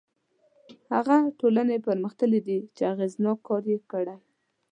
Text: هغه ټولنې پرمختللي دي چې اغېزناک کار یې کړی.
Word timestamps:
هغه 0.93 1.15
ټولنې 1.39 1.77
پرمختللي 1.87 2.39
دي 2.47 2.57
چې 2.75 2.81
اغېزناک 2.93 3.37
کار 3.47 3.63
یې 3.71 3.77
کړی. 3.91 4.17